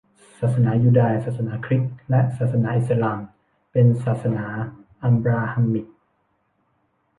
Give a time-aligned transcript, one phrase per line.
[0.39, 3.19] ศาสนายูดาย ศาสนาคริสต์และอิสลาม
[3.71, 4.45] เป็น ศาสนา
[5.03, 5.87] อับบราฮัมมิก